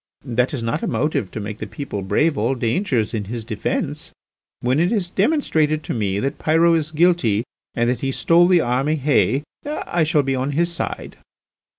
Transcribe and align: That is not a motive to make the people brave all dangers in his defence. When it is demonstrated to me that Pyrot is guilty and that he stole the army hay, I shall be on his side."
That 0.25 0.51
is 0.51 0.63
not 0.63 0.81
a 0.81 0.87
motive 0.87 1.29
to 1.29 1.39
make 1.39 1.59
the 1.59 1.67
people 1.67 2.01
brave 2.01 2.35
all 2.35 2.55
dangers 2.55 3.13
in 3.13 3.25
his 3.25 3.45
defence. 3.45 4.11
When 4.59 4.79
it 4.79 4.91
is 4.91 5.11
demonstrated 5.11 5.83
to 5.83 5.93
me 5.93 6.19
that 6.19 6.39
Pyrot 6.39 6.75
is 6.79 6.89
guilty 6.89 7.43
and 7.75 7.87
that 7.87 8.01
he 8.01 8.11
stole 8.11 8.47
the 8.47 8.61
army 8.61 8.95
hay, 8.95 9.43
I 9.63 10.03
shall 10.03 10.23
be 10.23 10.33
on 10.33 10.53
his 10.53 10.71
side." 10.71 11.17